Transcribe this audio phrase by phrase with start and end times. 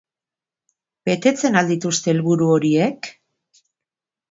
[1.09, 3.13] Betetzen al dituzte helburu horiek?